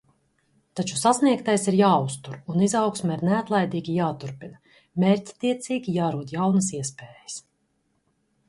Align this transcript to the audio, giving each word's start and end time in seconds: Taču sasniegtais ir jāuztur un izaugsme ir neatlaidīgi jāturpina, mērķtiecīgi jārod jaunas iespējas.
Taču 0.77 0.95
sasniegtais 0.99 1.65
ir 1.71 1.75
jāuztur 1.79 2.39
un 2.53 2.63
izaugsme 2.67 3.17
ir 3.17 3.21
neatlaidīgi 3.29 3.99
jāturpina, 3.99 4.77
mērķtiecīgi 5.05 5.97
jārod 5.99 6.35
jaunas 6.39 6.73
iespējas. 6.81 7.39